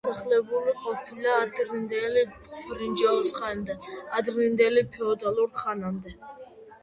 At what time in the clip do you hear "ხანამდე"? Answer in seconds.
5.61-6.19